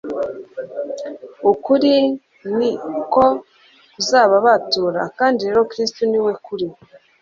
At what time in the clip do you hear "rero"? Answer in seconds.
5.47-5.61